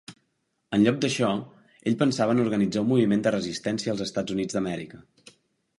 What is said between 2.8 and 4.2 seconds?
un moviment de resistència als